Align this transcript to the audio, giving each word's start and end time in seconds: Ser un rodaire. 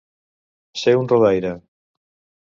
Ser 0.83 0.93
un 1.01 1.09
rodaire. 1.11 1.51